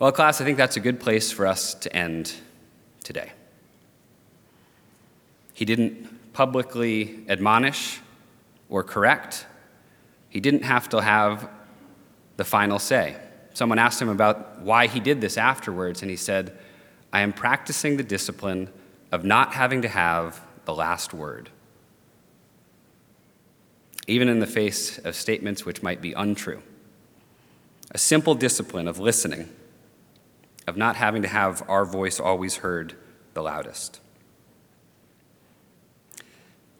Well, 0.00 0.10
class, 0.10 0.40
I 0.40 0.44
think 0.44 0.56
that's 0.56 0.76
a 0.76 0.80
good 0.80 0.98
place 0.98 1.30
for 1.30 1.46
us 1.46 1.74
to 1.74 1.94
end 1.94 2.34
today. 3.04 3.32
He 5.54 5.64
didn't 5.64 6.32
publicly 6.32 7.24
admonish 7.28 8.00
or 8.68 8.82
correct, 8.82 9.46
he 10.32 10.40
didn't 10.40 10.62
have 10.64 10.88
to 10.88 11.00
have 11.00 11.46
the 12.38 12.44
final 12.44 12.78
say. 12.78 13.16
Someone 13.52 13.78
asked 13.78 14.00
him 14.00 14.08
about 14.08 14.62
why 14.62 14.86
he 14.86 14.98
did 14.98 15.20
this 15.20 15.36
afterwards, 15.36 16.00
and 16.00 16.10
he 16.10 16.16
said, 16.16 16.58
I 17.12 17.20
am 17.20 17.32
practicing 17.32 17.98
the 17.98 18.02
discipline 18.02 18.70
of 19.12 19.24
not 19.24 19.52
having 19.52 19.82
to 19.82 19.88
have 19.88 20.40
the 20.64 20.74
last 20.74 21.12
word 21.12 21.50
even 24.06 24.28
in 24.28 24.40
the 24.40 24.46
face 24.46 24.98
of 24.98 25.14
statements 25.14 25.64
which 25.64 25.82
might 25.82 26.00
be 26.00 26.12
untrue. 26.12 26.62
A 27.92 27.98
simple 27.98 28.34
discipline 28.34 28.88
of 28.88 28.98
listening, 28.98 29.48
of 30.66 30.76
not 30.76 30.96
having 30.96 31.22
to 31.22 31.28
have 31.28 31.62
our 31.68 31.84
voice 31.84 32.18
always 32.18 32.56
heard 32.56 32.94
the 33.34 33.42
loudest. 33.42 34.00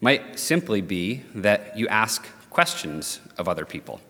Might 0.01 0.39
simply 0.39 0.81
be 0.81 1.23
that 1.35 1.77
you 1.77 1.87
ask 1.89 2.27
questions 2.53 3.21
of 3.39 3.49
other 3.49 3.65
people. 3.65 4.01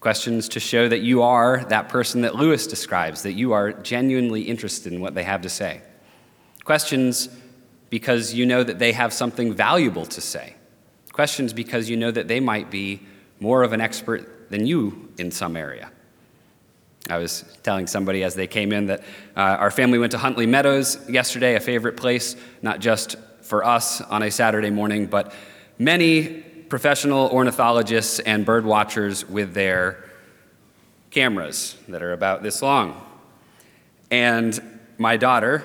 Questions 0.00 0.48
to 0.50 0.60
show 0.60 0.88
that 0.88 1.00
you 1.00 1.22
are 1.22 1.64
that 1.68 1.88
person 1.88 2.22
that 2.22 2.34
Lewis 2.34 2.66
describes, 2.66 3.22
that 3.22 3.34
you 3.34 3.52
are 3.52 3.72
genuinely 3.72 4.42
interested 4.42 4.92
in 4.92 5.00
what 5.00 5.14
they 5.14 5.24
have 5.24 5.42
to 5.42 5.48
say. 5.48 5.82
Questions 6.64 7.28
because 7.90 8.34
you 8.34 8.46
know 8.46 8.62
that 8.62 8.78
they 8.78 8.92
have 8.92 9.12
something 9.12 9.52
valuable 9.52 10.06
to 10.06 10.20
say 10.20 10.54
Questions 11.12 11.52
because 11.52 11.90
you 11.90 11.96
know 11.96 12.10
that 12.10 12.28
they 12.28 12.40
might 12.40 12.70
be 12.70 13.00
more 13.40 13.62
of 13.62 13.72
an 13.72 13.80
expert 13.80 14.50
than 14.50 14.66
you 14.66 15.12
in 15.18 15.30
some 15.30 15.56
area. 15.56 15.90
I 17.08 17.18
was 17.18 17.44
telling 17.62 17.86
somebody 17.86 18.22
as 18.22 18.34
they 18.34 18.46
came 18.46 18.72
in 18.72 18.86
that 18.86 19.00
uh, 19.36 19.40
our 19.40 19.70
family 19.70 19.98
went 19.98 20.12
to 20.12 20.18
Huntley 20.18 20.46
Meadows 20.46 20.98
yesterday, 21.08 21.56
a 21.56 21.60
favorite 21.60 21.96
place, 21.96 22.36
not 22.62 22.78
just 22.78 23.16
for 23.42 23.64
us 23.64 24.00
on 24.00 24.22
a 24.22 24.30
Saturday 24.30 24.70
morning, 24.70 25.06
but 25.06 25.34
many 25.78 26.44
professional 26.70 27.28
ornithologists 27.30 28.20
and 28.20 28.46
bird 28.46 28.64
watchers 28.64 29.28
with 29.28 29.52
their 29.54 30.04
cameras 31.10 31.76
that 31.88 32.00
are 32.00 32.12
about 32.12 32.44
this 32.44 32.62
long. 32.62 33.04
And 34.10 34.78
my 34.96 35.16
daughter, 35.16 35.64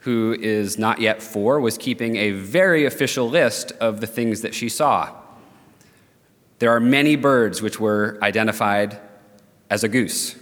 who 0.00 0.36
is 0.40 0.78
not 0.78 1.00
yet 1.00 1.20
four, 1.20 1.60
was 1.60 1.76
keeping 1.76 2.16
a 2.16 2.30
very 2.30 2.86
official 2.86 3.28
list 3.28 3.72
of 3.72 4.00
the 4.00 4.06
things 4.06 4.40
that 4.42 4.54
she 4.54 4.68
saw. 4.68 5.14
There 6.60 6.70
are 6.70 6.80
many 6.80 7.16
birds 7.16 7.60
which 7.60 7.80
were 7.80 8.16
identified 8.22 9.00
as 9.68 9.82
a 9.82 9.88
goose. 9.88 10.36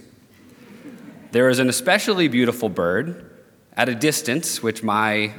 There 1.31 1.49
is 1.49 1.57
an 1.57 1.67
especially 1.67 2.27
beautiful 2.27 2.69
bird 2.69 3.31
at 3.75 3.89
a 3.89 3.95
distance, 3.95 4.61
which 4.61 4.83
my 4.83 5.33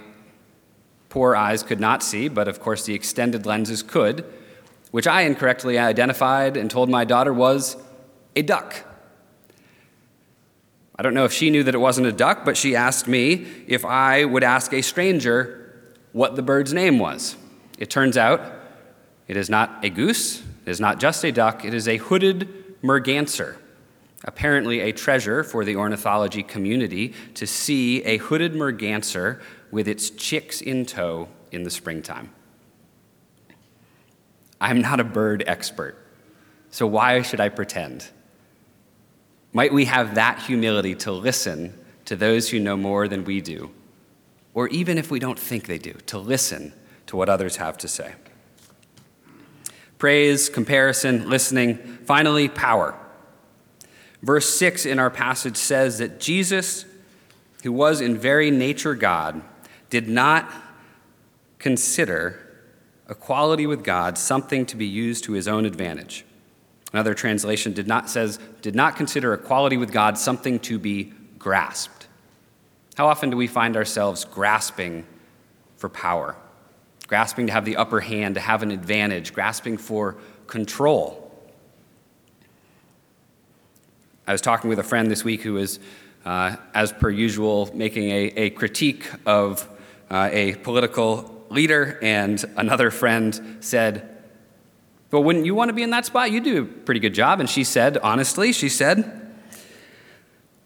poor 1.08 1.36
eyes 1.36 1.62
could 1.62 1.80
not 1.80 2.02
see, 2.02 2.28
but 2.28 2.48
of 2.48 2.60
course 2.60 2.84
the 2.84 2.94
extended 2.94 3.46
lenses 3.46 3.82
could, 3.82 4.24
which 4.90 5.06
I 5.06 5.22
incorrectly 5.22 5.78
identified 5.78 6.56
and 6.56 6.70
told 6.70 6.88
my 6.88 7.04
daughter 7.04 7.32
was 7.32 7.76
a 8.34 8.42
duck. 8.42 8.84
I 10.96 11.02
don't 11.02 11.14
know 11.14 11.24
if 11.24 11.32
she 11.32 11.48
knew 11.50 11.62
that 11.62 11.74
it 11.74 11.78
wasn't 11.78 12.08
a 12.08 12.12
duck, 12.12 12.44
but 12.44 12.56
she 12.56 12.76
asked 12.76 13.08
me 13.08 13.46
if 13.66 13.84
I 13.84 14.24
would 14.24 14.44
ask 14.44 14.72
a 14.74 14.82
stranger 14.82 15.94
what 16.12 16.36
the 16.36 16.42
bird's 16.42 16.74
name 16.74 16.98
was. 16.98 17.36
It 17.78 17.88
turns 17.88 18.16
out 18.16 18.42
it 19.26 19.36
is 19.36 19.48
not 19.48 19.82
a 19.84 19.88
goose, 19.88 20.42
it 20.66 20.70
is 20.70 20.80
not 20.80 21.00
just 21.00 21.24
a 21.24 21.32
duck, 21.32 21.64
it 21.64 21.72
is 21.72 21.88
a 21.88 21.96
hooded 21.96 22.48
merganser. 22.82 23.56
Apparently, 24.24 24.80
a 24.80 24.92
treasure 24.92 25.42
for 25.42 25.64
the 25.64 25.76
ornithology 25.76 26.42
community 26.42 27.14
to 27.34 27.46
see 27.46 28.02
a 28.04 28.18
hooded 28.18 28.52
merganser 28.52 29.40
with 29.70 29.88
its 29.88 30.10
chicks 30.10 30.60
in 30.60 30.84
tow 30.84 31.28
in 31.50 31.62
the 31.62 31.70
springtime. 31.70 32.30
I'm 34.60 34.80
not 34.80 35.00
a 35.00 35.04
bird 35.04 35.42
expert, 35.46 35.96
so 36.70 36.86
why 36.86 37.22
should 37.22 37.40
I 37.40 37.48
pretend? 37.48 38.08
Might 39.52 39.72
we 39.72 39.86
have 39.86 40.14
that 40.14 40.40
humility 40.40 40.94
to 40.96 41.12
listen 41.12 41.74
to 42.04 42.14
those 42.14 42.50
who 42.50 42.60
know 42.60 42.76
more 42.76 43.08
than 43.08 43.24
we 43.24 43.40
do, 43.40 43.70
or 44.54 44.68
even 44.68 44.98
if 44.98 45.10
we 45.10 45.18
don't 45.18 45.38
think 45.38 45.66
they 45.66 45.78
do, 45.78 45.94
to 46.06 46.18
listen 46.18 46.72
to 47.06 47.16
what 47.16 47.28
others 47.28 47.56
have 47.56 47.78
to 47.78 47.88
say. 47.88 48.14
Praise, 49.98 50.48
comparison, 50.48 51.28
listening, 51.28 51.76
finally, 52.04 52.48
power. 52.48 52.96
Verse 54.22 54.48
6 54.58 54.86
in 54.86 54.98
our 54.98 55.10
passage 55.10 55.56
says 55.56 55.98
that 55.98 56.20
Jesus, 56.20 56.84
who 57.62 57.72
was 57.72 58.00
in 58.00 58.16
very 58.16 58.50
nature 58.50 58.94
God, 58.94 59.42
did 59.88 60.08
not 60.08 60.52
consider 61.58 62.49
equality 63.10 63.66
with 63.66 63.82
God 63.82 64.16
something 64.16 64.64
to 64.66 64.76
be 64.76 64.86
used 64.86 65.24
to 65.24 65.32
his 65.32 65.48
own 65.48 65.66
advantage. 65.66 66.24
Another 66.92 67.12
translation 67.12 67.72
did 67.72 67.86
not 67.86 68.08
says 68.08 68.38
did 68.62 68.74
not 68.74 68.96
consider 68.96 69.34
equality 69.34 69.76
with 69.76 69.92
God 69.92 70.16
something 70.16 70.58
to 70.60 70.78
be 70.78 71.12
grasped. 71.38 72.06
How 72.96 73.08
often 73.08 73.30
do 73.30 73.36
we 73.36 73.46
find 73.46 73.76
ourselves 73.76 74.24
grasping 74.24 75.06
for 75.76 75.88
power? 75.88 76.36
Grasping 77.06 77.46
to 77.48 77.52
have 77.52 77.64
the 77.64 77.76
upper 77.76 78.00
hand, 78.00 78.36
to 78.36 78.40
have 78.40 78.62
an 78.62 78.70
advantage, 78.70 79.32
grasping 79.32 79.76
for 79.76 80.16
control. 80.46 81.26
I 84.26 84.32
was 84.32 84.40
talking 84.40 84.70
with 84.70 84.78
a 84.78 84.84
friend 84.84 85.10
this 85.10 85.24
week 85.24 85.42
who 85.42 85.54
was, 85.54 85.80
uh, 86.24 86.56
as 86.74 86.92
per 86.92 87.10
usual, 87.10 87.70
making 87.74 88.10
a, 88.10 88.24
a 88.36 88.50
critique 88.50 89.08
of 89.26 89.68
uh, 90.10 90.28
a 90.30 90.54
political 90.56 91.39
leader, 91.50 91.98
and 92.00 92.42
another 92.56 92.90
friend 92.90 93.58
said, 93.60 94.08
Well, 95.10 95.22
wouldn't 95.22 95.44
you 95.44 95.54
want 95.54 95.68
to 95.68 95.72
be 95.72 95.82
in 95.82 95.90
that 95.90 96.06
spot? 96.06 96.30
You 96.30 96.40
do 96.40 96.62
a 96.62 96.64
pretty 96.64 97.00
good 97.00 97.14
job. 97.14 97.40
And 97.40 97.50
she 97.50 97.64
said, 97.64 97.98
honestly, 97.98 98.52
she 98.52 98.68
said, 98.68 99.16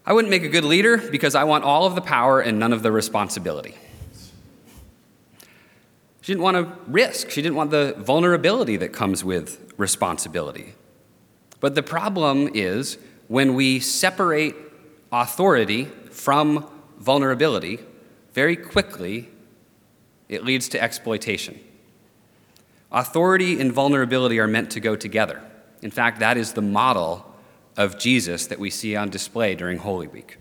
I 0.06 0.12
wouldn't 0.12 0.30
make 0.30 0.42
a 0.42 0.48
good 0.48 0.64
leader 0.64 0.98
because 0.98 1.34
I 1.34 1.44
want 1.44 1.64
all 1.64 1.86
of 1.86 1.94
the 1.94 2.02
power 2.02 2.40
and 2.40 2.58
none 2.58 2.72
of 2.72 2.82
the 2.82 2.92
responsibility. 2.92 3.74
She 6.20 6.32
didn't 6.32 6.42
want 6.42 6.56
to 6.56 6.76
risk, 6.86 7.30
she 7.30 7.42
didn't 7.42 7.56
want 7.56 7.70
the 7.70 7.94
vulnerability 7.98 8.76
that 8.78 8.92
comes 8.92 9.24
with 9.24 9.72
responsibility. 9.76 10.74
But 11.60 11.74
the 11.74 11.82
problem 11.82 12.50
is 12.54 12.98
when 13.28 13.54
we 13.54 13.80
separate 13.80 14.54
authority 15.12 15.86
from 16.10 16.66
vulnerability, 16.98 17.80
very 18.32 18.56
quickly 18.56 19.28
it 20.28 20.44
leads 20.44 20.68
to 20.70 20.82
exploitation. 20.82 21.58
Authority 22.90 23.60
and 23.60 23.72
vulnerability 23.72 24.38
are 24.38 24.46
meant 24.46 24.70
to 24.72 24.80
go 24.80 24.96
together. 24.96 25.42
In 25.82 25.90
fact, 25.90 26.20
that 26.20 26.36
is 26.36 26.52
the 26.52 26.62
model 26.62 27.34
of 27.76 27.98
Jesus 27.98 28.46
that 28.46 28.58
we 28.58 28.70
see 28.70 28.96
on 28.96 29.10
display 29.10 29.54
during 29.54 29.78
Holy 29.78 30.06
Week. 30.06 30.38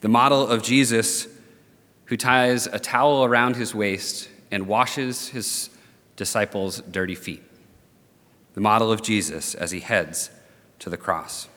The 0.00 0.08
model 0.08 0.46
of 0.46 0.62
Jesus 0.62 1.28
who 2.06 2.16
ties 2.16 2.66
a 2.66 2.80
towel 2.80 3.24
around 3.24 3.54
his 3.54 3.72
waist 3.72 4.28
and 4.50 4.66
washes 4.66 5.28
his 5.28 5.70
disciples' 6.16 6.80
dirty 6.90 7.14
feet. 7.14 7.42
The 8.54 8.60
model 8.60 8.90
of 8.90 9.00
Jesus 9.00 9.54
as 9.54 9.70
he 9.70 9.78
heads 9.78 10.30
to 10.80 10.90
the 10.90 10.96
cross. 10.96 11.48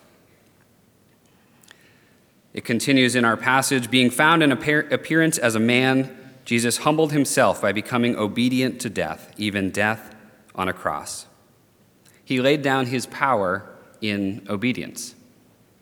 It 2.54 2.64
continues 2.66 3.16
in 3.16 3.26
our 3.26 3.36
passage 3.36 3.90
being 3.90 4.12
found 4.12 4.44
in 4.44 4.52
appearance 4.52 5.38
as 5.38 5.56
a 5.56 5.60
man, 5.60 6.16
Jesus 6.46 6.78
humbled 6.78 7.12
himself 7.12 7.62
by 7.62 7.72
becoming 7.72 8.16
obedient 8.16 8.80
to 8.82 8.90
death, 8.90 9.34
even 9.38 9.72
death 9.72 10.14
on 10.54 10.68
a 10.68 10.74
cross. 10.74 11.26
He 12.24 12.40
laid 12.42 12.62
down 12.62 12.88
his 12.88 13.06
power 13.08 13.68
in 14.02 14.46
obedience. 14.50 15.16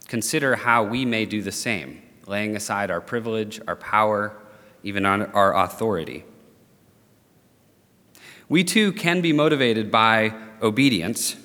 Consider 0.07 0.55
how 0.55 0.83
we 0.83 1.03
may 1.03 1.25
do 1.25 1.41
the 1.41 1.51
same, 1.51 2.01
laying 2.25 2.55
aside 2.55 2.89
our 2.89 3.01
privilege, 3.01 3.59
our 3.67 3.75
power, 3.75 4.37
even 4.83 5.05
our 5.05 5.55
authority. 5.55 6.23
We 8.47 8.63
too 8.63 8.91
can 8.93 9.21
be 9.21 9.33
motivated 9.33 9.91
by 9.91 10.33
obedience, 10.61 11.35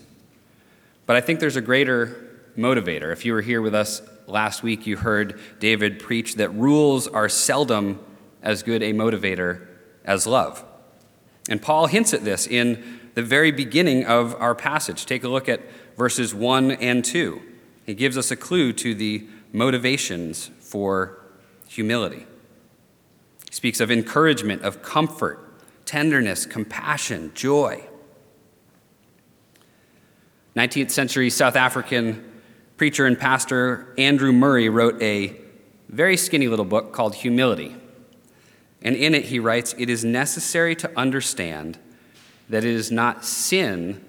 but 1.05 1.17
I 1.17 1.21
think 1.21 1.41
there's 1.41 1.57
a 1.57 1.61
greater 1.61 2.37
motivator. 2.57 3.13
If 3.13 3.25
you 3.25 3.33
were 3.33 3.43
here 3.43 3.63
with 3.63 3.75
us 3.75 4.03
last 4.27 4.63
week, 4.63 4.87
you 4.87 4.97
heard 4.97 5.41
David 5.59 5.99
preach 5.99 6.37
that 6.37 6.51
rules 6.51 7.07
are 7.09 7.29
seldom 7.29 8.01
as 8.43 8.63
good 8.63 8.83
a 8.83 8.93
motivator 8.93 9.67
as 10.05 10.27
love. 10.27 10.65
And 11.49 11.61
Paul 11.63 11.87
hints 11.87 12.13
at 12.13 12.25
this 12.25 12.47
in 12.47 13.01
the 13.15 13.23
very 13.23 13.51
beginning 13.51 14.05
of 14.05 14.35
our 14.37 14.55
passage. 14.55 15.07
Take 15.07 15.25
a 15.25 15.29
look 15.29 15.49
at 15.49 15.61
verses 15.97 16.35
1 16.35 16.73
and 16.73 17.05
2. 17.05 17.41
He 17.85 17.95
gives 17.95 18.19
us 18.19 18.31
a 18.31 18.37
clue 18.37 18.73
to 18.75 18.95
the 18.95 19.27
motivations 19.53 20.51
for 20.61 21.19
humility. 21.69 22.27
He 23.49 23.55
speaks 23.55 23.81
of 23.81 23.91
encouragement, 23.91 24.63
of 24.63 24.83
comfort, 24.83 25.43
tenderness, 25.87 26.47
compassion, 26.47 27.33
joy. 27.35 27.85
19th 30.57 30.91
century 30.91 31.31
South 31.31 31.55
African 31.55 32.36
preacher 32.77 33.07
and 33.07 33.19
pastor 33.19 33.95
Andrew 33.97 34.33
Murray 34.33 34.69
wrote 34.69 35.01
a 35.03 35.35
very 35.89 36.17
skinny 36.17 36.49
little 36.49 36.65
book 36.65 36.93
called 36.93 37.15
Humility. 37.17 37.75
And 38.83 38.95
in 38.95 39.15
it, 39.15 39.27
he 39.27 39.39
writes 39.39 39.75
It 39.79 39.89
is 39.89 40.05
necessary 40.05 40.77
to 40.77 40.99
understand 40.99 41.79
that 42.49 42.65
it 42.65 42.75
is 42.75 42.91
not 42.91 43.25
sin 43.25 44.05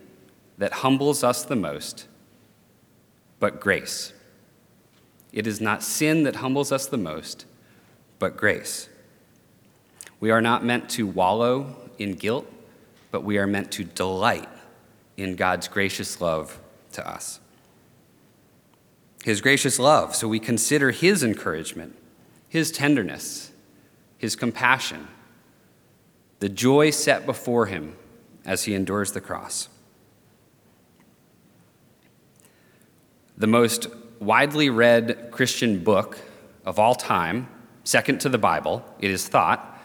that 0.58 0.74
humbles 0.74 1.24
us 1.24 1.44
the 1.44 1.56
most, 1.56 2.08
but 3.40 3.60
grace. 3.60 4.14
It 5.32 5.48
is 5.48 5.62
not 5.62 5.84
sin 5.84 6.24
that 6.24 6.38
humbles 6.38 6.72
us 6.72 6.88
the 6.88 6.98
most, 6.98 7.46
but 8.20 8.36
grace. 8.36 8.90
We 10.20 10.32
are 10.32 10.42
not 10.42 10.66
meant 10.66 10.90
to 10.92 11.06
wallow 11.06 11.76
in 12.00 12.14
guilt, 12.14 12.52
but 13.12 13.24
we 13.24 13.38
are 13.38 13.48
meant 13.48 13.72
to 13.74 13.84
delight 13.84 14.50
in 15.16 15.36
God's 15.36 15.68
gracious 15.68 16.20
love 16.20 16.60
to 16.94 17.08
us. 17.08 17.40
His 19.24 19.42
gracious 19.42 19.80
love, 19.80 20.16
so 20.16 20.28
we 20.28 20.40
consider 20.40 20.92
His 20.92 21.24
encouragement, 21.24 21.96
His 22.48 22.72
tenderness, 22.72 23.52
His 24.18 24.36
compassion, 24.36 25.08
the 26.40 26.50
joy 26.50 26.92
set 26.92 27.26
before 27.26 27.66
Him 27.66 27.96
as 28.46 28.64
He 28.64 28.74
endures 28.74 29.12
the 29.12 29.22
cross. 29.22 29.70
The 33.38 33.48
most 33.48 33.88
widely 34.20 34.70
read 34.70 35.30
Christian 35.32 35.84
book 35.84 36.20
of 36.66 36.80
all 36.80 36.96
time, 36.96 37.48
second 37.84 38.20
to 38.22 38.30
the 38.30 38.38
Bible, 38.38 38.84
it 39.00 39.12
is 39.12 39.28
thought, 39.28 39.80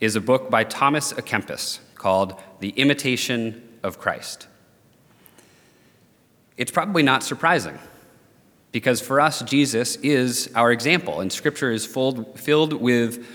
is 0.00 0.16
a 0.16 0.20
book 0.20 0.50
by 0.50 0.64
Thomas 0.64 1.12
à 1.12 1.22
Kempis 1.22 1.78
called 1.94 2.40
The 2.60 2.70
Imitation 2.70 3.78
of 3.82 3.98
Christ. 3.98 4.48
It's 6.56 6.70
probably 6.70 7.02
not 7.02 7.22
surprising 7.22 7.78
because 8.72 9.00
for 9.00 9.20
us, 9.20 9.42
Jesus 9.42 9.96
is 9.96 10.50
our 10.54 10.72
example, 10.72 11.20
and 11.20 11.30
Scripture 11.30 11.70
is 11.70 11.86
filled 11.86 12.72
with 12.72 13.26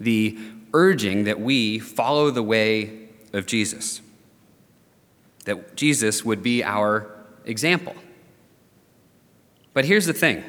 the 0.00 0.38
urging 0.74 1.24
that 1.24 1.40
we 1.40 1.78
follow 1.78 2.30
the 2.30 2.42
way 2.42 3.08
of 3.32 3.46
Jesus, 3.46 4.02
that 5.44 5.76
Jesus 5.76 6.24
would 6.24 6.42
be 6.42 6.62
our 6.64 7.10
example. 7.44 7.94
But 9.72 9.84
here's 9.84 10.06
the 10.06 10.12
thing 10.12 10.44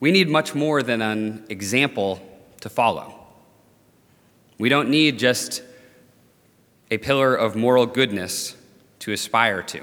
we 0.00 0.12
need 0.12 0.28
much 0.28 0.54
more 0.54 0.82
than 0.82 1.02
an 1.02 1.44
example 1.48 2.22
to 2.60 2.68
follow. 2.68 3.14
We 4.58 4.68
don't 4.68 4.90
need 4.90 5.18
just 5.18 5.62
a 6.90 6.98
pillar 6.98 7.34
of 7.34 7.56
moral 7.56 7.86
goodness 7.86 8.56
to 9.00 9.12
aspire 9.12 9.62
to. 9.64 9.82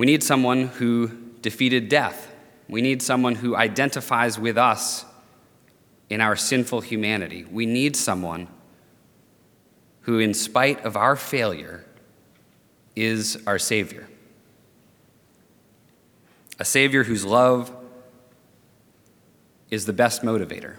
We 0.00 0.06
need 0.06 0.22
someone 0.22 0.68
who 0.68 1.08
defeated 1.42 1.90
death. 1.90 2.32
We 2.70 2.80
need 2.80 3.02
someone 3.02 3.34
who 3.34 3.54
identifies 3.54 4.38
with 4.38 4.56
us 4.56 5.04
in 6.08 6.22
our 6.22 6.36
sinful 6.36 6.80
humanity. 6.80 7.44
We 7.44 7.66
need 7.66 7.96
someone 7.96 8.48
who, 10.00 10.18
in 10.18 10.32
spite 10.32 10.82
of 10.86 10.96
our 10.96 11.16
failure, 11.16 11.84
is 12.96 13.42
our 13.46 13.58
Savior. 13.58 14.08
A 16.58 16.64
Savior 16.64 17.04
whose 17.04 17.26
love 17.26 17.70
is 19.70 19.84
the 19.84 19.92
best 19.92 20.22
motivator. 20.22 20.76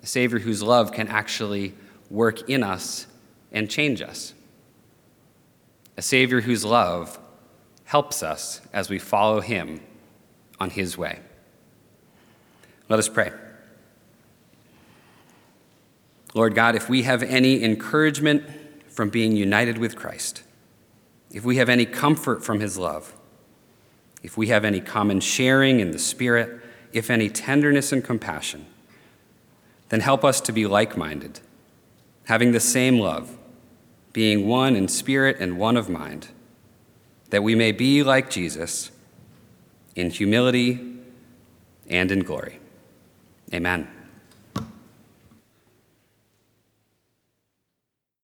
A 0.00 0.06
Savior 0.06 0.38
whose 0.38 0.62
love 0.62 0.92
can 0.92 1.08
actually 1.08 1.74
work 2.08 2.48
in 2.48 2.62
us 2.62 3.08
and 3.50 3.68
change 3.68 4.00
us. 4.00 4.32
A 5.96 6.02
Savior 6.02 6.42
whose 6.42 6.64
love 6.64 7.18
helps 7.90 8.22
us 8.22 8.60
as 8.72 8.88
we 8.88 9.00
follow 9.00 9.40
him 9.40 9.80
on 10.60 10.70
his 10.70 10.96
way. 10.96 11.18
Let 12.88 13.00
us 13.00 13.08
pray. 13.08 13.32
Lord 16.32 16.54
God, 16.54 16.76
if 16.76 16.88
we 16.88 17.02
have 17.02 17.24
any 17.24 17.64
encouragement 17.64 18.44
from 18.86 19.10
being 19.10 19.34
united 19.34 19.76
with 19.76 19.96
Christ, 19.96 20.44
if 21.32 21.44
we 21.44 21.56
have 21.56 21.68
any 21.68 21.84
comfort 21.84 22.44
from 22.44 22.60
his 22.60 22.78
love, 22.78 23.12
if 24.22 24.36
we 24.36 24.46
have 24.46 24.64
any 24.64 24.80
common 24.80 25.18
sharing 25.18 25.80
in 25.80 25.90
the 25.90 25.98
Spirit, 25.98 26.62
if 26.92 27.10
any 27.10 27.28
tenderness 27.28 27.90
and 27.90 28.04
compassion, 28.04 28.66
then 29.88 29.98
help 29.98 30.24
us 30.24 30.40
to 30.42 30.52
be 30.52 30.64
like 30.64 30.96
minded, 30.96 31.40
having 32.26 32.52
the 32.52 32.60
same 32.60 33.00
love, 33.00 33.36
being 34.12 34.46
one 34.46 34.76
in 34.76 34.86
spirit 34.86 35.38
and 35.40 35.58
one 35.58 35.76
of 35.76 35.88
mind 35.88 36.28
that 37.30 37.42
we 37.42 37.54
may 37.54 37.72
be 37.72 38.02
like 38.02 38.30
Jesus 38.30 38.90
in 39.94 40.10
humility 40.10 40.98
and 41.88 42.10
in 42.10 42.20
glory. 42.20 42.60
Amen. 43.52 43.99